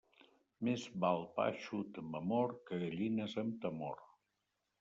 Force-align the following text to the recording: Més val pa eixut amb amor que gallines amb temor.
Més 0.69 0.85
val 1.03 1.21
pa 1.35 1.45
eixut 1.51 2.01
amb 2.03 2.19
amor 2.21 2.57
que 2.71 2.83
gallines 2.85 3.37
amb 3.45 3.61
temor. 3.67 4.05